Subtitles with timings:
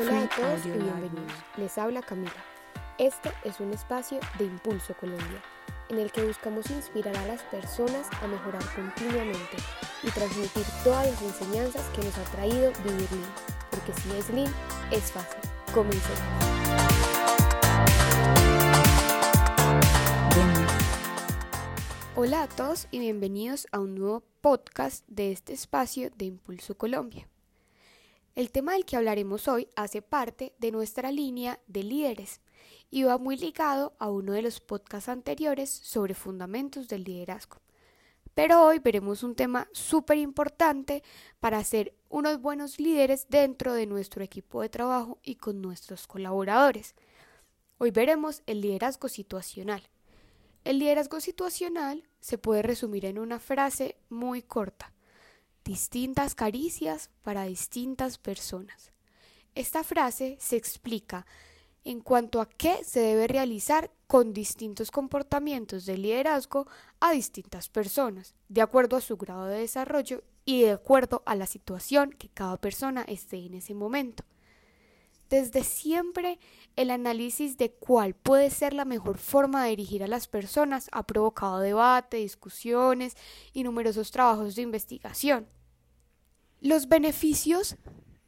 [0.00, 1.32] Hola a todos y bienvenidos.
[1.56, 2.30] Les habla Camila.
[2.98, 5.42] Este es un espacio de Impulso Colombia,
[5.88, 9.56] en el que buscamos inspirar a las personas a mejorar continuamente
[10.04, 13.34] y transmitir todas las enseñanzas que nos ha traído vivir Lean.
[13.72, 14.54] Porque si es Lean,
[14.92, 15.40] es fácil.
[15.74, 16.20] Comencemos.
[22.14, 27.26] Hola a todos y bienvenidos a un nuevo podcast de este espacio de Impulso Colombia.
[28.38, 32.40] El tema del que hablaremos hoy hace parte de nuestra línea de líderes
[32.88, 37.56] y va muy ligado a uno de los podcasts anteriores sobre fundamentos del liderazgo.
[38.36, 41.02] Pero hoy veremos un tema súper importante
[41.40, 46.94] para ser unos buenos líderes dentro de nuestro equipo de trabajo y con nuestros colaboradores.
[47.78, 49.82] Hoy veremos el liderazgo situacional.
[50.62, 54.92] El liderazgo situacional se puede resumir en una frase muy corta
[55.68, 58.90] distintas caricias para distintas personas.
[59.54, 61.26] Esta frase se explica
[61.84, 66.66] en cuanto a qué se debe realizar con distintos comportamientos de liderazgo
[67.00, 71.44] a distintas personas, de acuerdo a su grado de desarrollo y de acuerdo a la
[71.44, 74.24] situación que cada persona esté en ese momento.
[75.28, 76.38] Desde siempre,
[76.76, 81.06] el análisis de cuál puede ser la mejor forma de dirigir a las personas ha
[81.06, 83.16] provocado debate, discusiones
[83.52, 85.48] y numerosos trabajos de investigación.
[86.60, 87.76] Los beneficios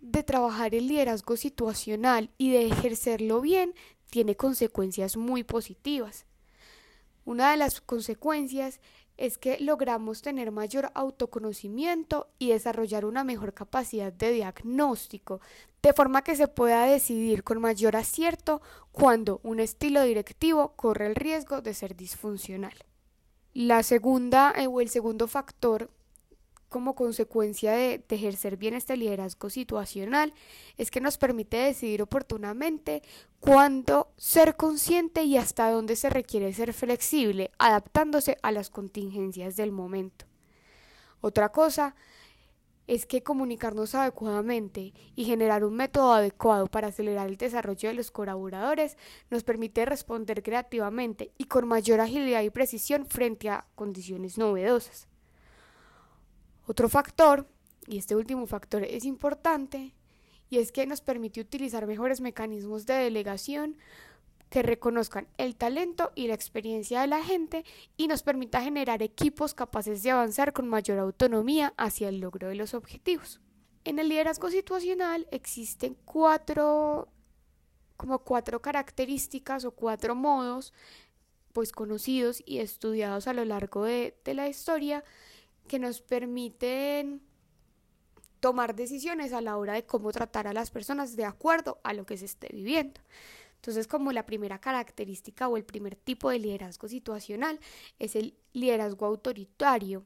[0.00, 3.74] de trabajar el liderazgo situacional y de ejercerlo bien
[4.10, 6.24] tiene consecuencias muy positivas.
[7.24, 8.80] Una de las consecuencias
[9.16, 15.40] es que logramos tener mayor autoconocimiento y desarrollar una mejor capacidad de diagnóstico,
[15.82, 18.60] de forma que se pueda decidir con mayor acierto
[18.92, 22.74] cuando un estilo directivo corre el riesgo de ser disfuncional.
[23.54, 25.90] La segunda eh, o el segundo factor
[26.68, 30.34] como consecuencia de, ejercer bien este liderazgo situacional
[30.76, 33.02] es que nos permite decidir oportunamente
[33.40, 39.72] cuándo ser consciente y hasta dónde se requiere ser flexible, adaptándose a las contingencias del
[39.72, 40.26] momento.
[41.20, 41.94] Otra cosa
[42.86, 48.10] es que comunicarnos adecuadamente y generar un método adecuado para acelerar el desarrollo de los
[48.10, 48.96] colaboradores
[49.30, 55.08] nos permite responder creativamente y con mayor agilidad y precisión frente a condiciones novedosas.
[56.66, 57.46] Otro factor,
[57.86, 59.94] y este último factor es importante,
[60.50, 63.76] y es que nos permite utilizar mejores mecanismos de delegación
[64.50, 67.64] que reconozcan el talento y la experiencia de la gente
[67.96, 72.54] y nos permita generar equipos capaces de avanzar con mayor autonomía hacia el logro de
[72.54, 73.40] los objetivos.
[73.84, 77.08] En el liderazgo situacional existen cuatro
[77.96, 80.72] como cuatro características o cuatro modos
[81.52, 85.02] pues conocidos y estudiados a lo largo de, de la historia
[85.66, 87.20] que nos permiten
[88.40, 92.06] tomar decisiones a la hora de cómo tratar a las personas de acuerdo a lo
[92.06, 93.00] que se esté viviendo.
[93.56, 97.58] Entonces, como la primera característica o el primer tipo de liderazgo situacional
[97.98, 100.04] es el liderazgo autoritario.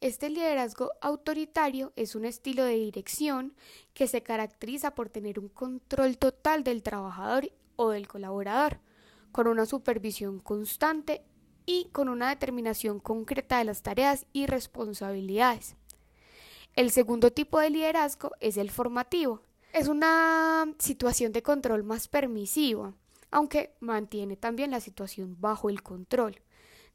[0.00, 3.54] Este liderazgo autoritario es un estilo de dirección
[3.94, 8.78] que se caracteriza por tener un control total del trabajador o del colaborador,
[9.32, 11.22] con una supervisión constante
[11.66, 15.76] y con una determinación concreta de las tareas y responsabilidades.
[16.74, 19.42] El segundo tipo de liderazgo es el formativo.
[19.72, 22.94] Es una situación de control más permisiva,
[23.30, 26.40] aunque mantiene también la situación bajo el control.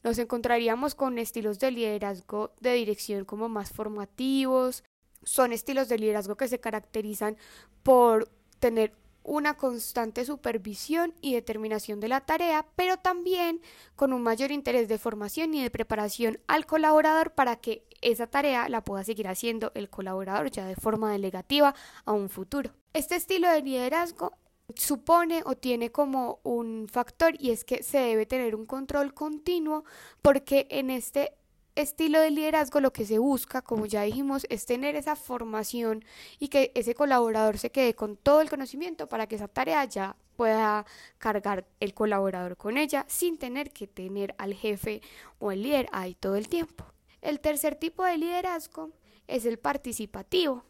[0.04, 4.84] Nos encontraríamos con estilos de liderazgo de dirección como más formativos.
[5.24, 7.38] Son estilos de liderazgo que se caracterizan
[7.84, 8.94] por tener
[9.30, 13.62] una constante supervisión y determinación de la tarea, pero también
[13.96, 18.68] con un mayor interés de formación y de preparación al colaborador para que esa tarea
[18.70, 21.76] la pueda seguir haciendo el colaborador ya de forma delegativa
[22.06, 22.72] a un futuro.
[22.94, 24.34] Este estilo de liderazgo
[24.76, 29.84] supone o tiene como un factor y es que se debe tener un control continuo
[30.24, 31.34] porque en este
[31.80, 36.04] estilo de liderazgo lo que se busca, como ya dijimos, es tener esa formación
[36.40, 40.16] y que ese colaborador se quede con todo el conocimiento para que esa tarea ya
[40.36, 40.86] pueda
[41.18, 45.02] cargar el colaborador con ella sin tener que tener al jefe
[45.40, 46.86] o el líder ahí todo el tiempo.
[47.22, 48.92] El tercer tipo de liderazgo
[49.28, 50.64] es el participativo.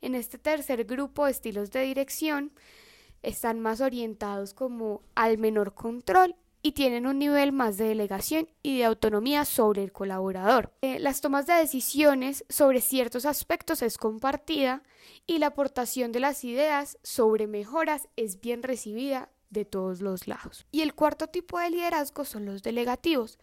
[0.00, 2.52] En este tercer grupo de estilos de dirección
[3.22, 8.78] están más orientados como al menor control y tienen un nivel más de delegación y
[8.78, 10.72] de autonomía sobre el colaborador.
[10.82, 14.82] Eh, las tomas de decisiones sobre ciertos aspectos es compartida
[15.26, 20.66] y la aportación de las ideas sobre mejoras es bien recibida de todos los lados.
[20.72, 23.38] Y el cuarto tipo de liderazgo son los delegativos.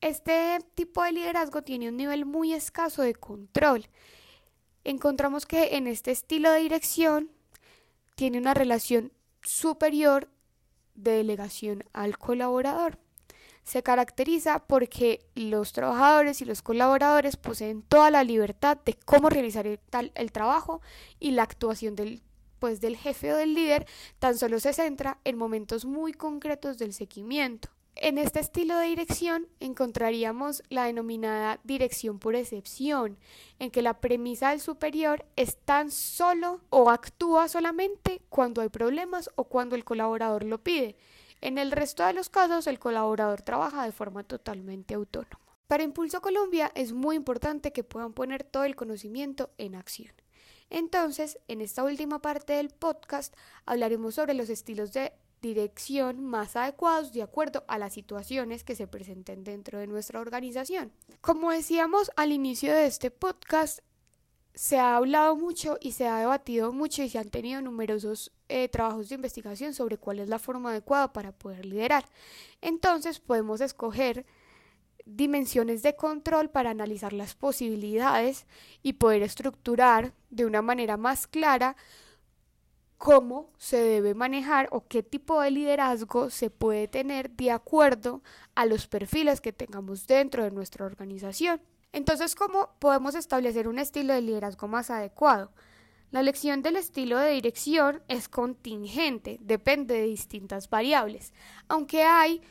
[0.00, 3.88] Este tipo de liderazgo tiene un nivel muy escaso de control.
[4.84, 7.30] Encontramos que en este estilo de dirección
[8.14, 9.12] tiene una relación
[9.42, 10.28] superior
[10.96, 12.98] de delegación al colaborador.
[13.64, 19.66] Se caracteriza porque los trabajadores y los colaboradores poseen toda la libertad de cómo realizar
[19.66, 20.80] el, trabajo
[21.18, 22.22] y la actuación del,
[22.60, 23.86] pues, del jefe o del líder
[24.20, 27.68] tan solo se centra en momentos muy concretos del seguimiento.
[27.98, 33.16] En este estilo de dirección encontraríamos la denominada dirección por excepción,
[33.58, 39.30] en que la premisa del superior es tan solo o actúa solamente cuando hay problemas
[39.34, 40.96] o cuando el colaborador lo pide.
[41.40, 45.40] En el resto de los casos, el colaborador trabaja de forma totalmente autónoma.
[45.66, 50.12] Para Impulso Colombia es muy importante que puedan poner todo el conocimiento en acción.
[50.68, 53.34] Entonces, en esta última parte del podcast
[53.64, 55.12] hablaremos sobre los estilos de
[55.46, 60.92] dirección más adecuados de acuerdo a las situaciones que se presenten dentro de nuestra organización.
[61.20, 63.80] Como decíamos al inicio de este podcast,
[64.54, 68.68] se ha hablado mucho y se ha debatido mucho y se han tenido numerosos eh,
[68.68, 72.06] trabajos de investigación sobre cuál es la forma adecuada para poder liderar.
[72.62, 74.24] Entonces podemos escoger
[75.04, 78.46] dimensiones de control para analizar las posibilidades
[78.82, 81.76] y poder estructurar de una manera más clara
[82.98, 88.22] cómo se debe manejar o qué tipo de liderazgo se puede tener de acuerdo
[88.54, 91.60] a los perfiles que tengamos dentro de nuestra organización.
[91.92, 95.52] Entonces, ¿cómo podemos establecer un estilo de liderazgo más adecuado?
[96.10, 101.34] La elección del estilo de dirección es contingente, depende de distintas variables,
[101.68, 102.42] aunque hay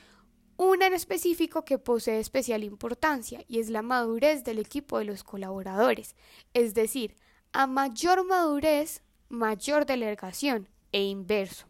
[0.57, 5.23] una en específico que posee especial importancia y es la madurez del equipo de los
[5.23, 6.15] colaboradores,
[6.53, 7.15] es decir,
[7.53, 11.67] a mayor madurez mayor delegación e inverso.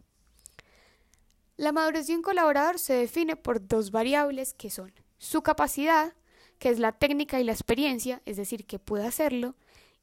[1.58, 6.14] La madurez de un colaborador se define por dos variables que son su capacidad,
[6.60, 9.56] que es la técnica y la experiencia, es decir, que puede hacerlo,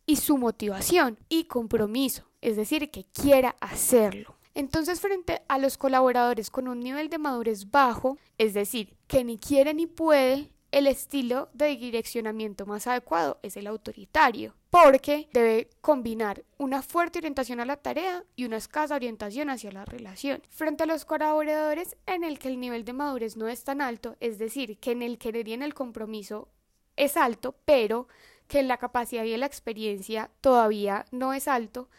[0.07, 4.37] y su motivación y compromiso, es decir, que quiera hacerlo.
[4.55, 9.39] Entonces, frente a los colaboradores con un nivel de madurez bajo, es decir, que ni
[9.39, 16.45] quiere ni puede, el estilo de direccionamiento más adecuado es el autoritario, porque debe combinar
[16.57, 20.43] una fuerte orientación a la tarea y una escasa orientación hacia la relación.
[20.49, 24.17] Frente a los colaboradores en el que el nivel de madurez no es tan alto,
[24.21, 26.49] es decir, que en el querer y en el compromiso
[26.97, 28.09] es alto, pero
[28.49, 31.91] que en la capacidad y en la experiencia todavía no es alto,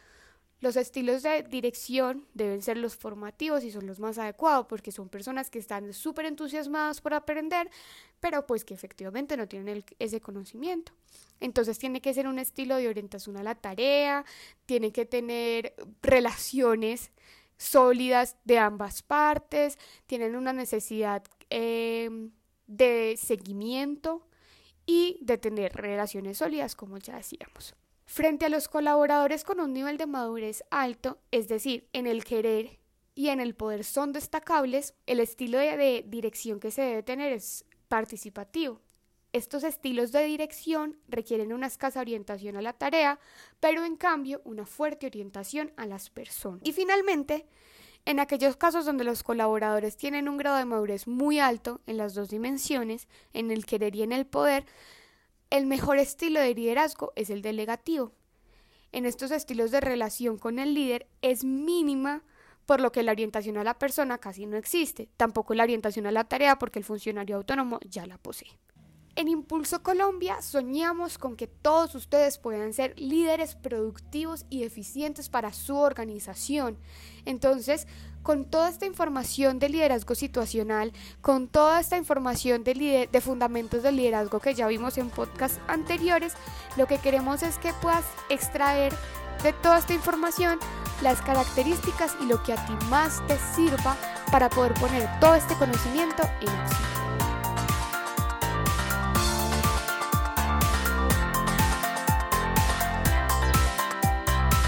[0.64, 5.10] los estilos de dirección deben ser los formativos y son los más adecuados porque son
[5.10, 7.70] personas que están súper entusiasmadas por aprender,
[8.22, 10.94] pero pues que efectivamente no tienen ese conocimiento.
[11.42, 14.24] Entonces tiene que ser un estilo de orientación a la tarea,
[14.66, 17.12] tiene que tener relaciones
[17.58, 22.32] sólidas de ambas partes, tienen una necesidad em,
[22.68, 24.26] de seguimiento
[24.86, 27.76] y de tener relaciones sólidas, como ya decíamos.
[28.14, 32.80] Frente a los colaboradores con un nivel de madurez alto, es decir, en el querer
[33.16, 37.66] y en el poder son destacables, el estilo de, dirección que se debe tener es
[37.88, 38.82] participativo.
[39.32, 43.20] Estos estilos de dirección requieren una escasa orientación a la tarea,
[43.60, 46.62] pero en cambio una fuerte orientación a las personas.
[46.64, 47.48] Y finalmente,
[48.06, 52.14] en aquellos casos donde los colaboradores tienen un grado de madurez muy alto en las
[52.14, 54.68] dos dimensiones, en el querer y en el poder,
[55.50, 58.14] el mejor estilo de liderazgo es el delegativo.
[58.92, 62.24] En estos estilos de relación con el líder es mínima,
[62.66, 66.12] por lo que la orientación a la persona casi no existe, tampoco la orientación a
[66.12, 68.58] la tarea porque el funcionario autónomo ya la posee.
[69.16, 75.54] En Impulso Colombia soñamos con que todos ustedes puedan ser líderes productivos y eficientes para
[75.54, 76.80] su organización.
[77.26, 77.88] Entonces,
[78.24, 83.98] con toda esta información de liderazgo situacional, con toda esta información de, de fundamentos del
[83.98, 86.34] liderazgo que ya vimos en podcasts anteriores,
[86.78, 88.94] lo que queremos es que puedas extraer
[89.44, 90.58] de toda esta información
[91.02, 93.98] las características y lo que a ti más te sirva
[94.32, 96.94] para poder poner todo este conocimiento en acción.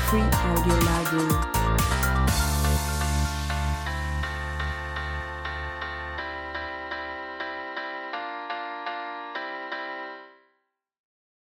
[0.10, 1.55] Free Audio.